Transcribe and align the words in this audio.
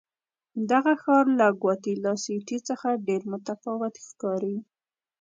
دغه 0.71 0.93
ښار 1.03 1.25
له 1.39 1.47
ګواتیلا 1.61 2.13
سیټي 2.23 2.57
څخه 2.69 2.87
ډېر 3.07 3.21
متفاوت 3.31 3.93
ښکاري. 4.07 4.57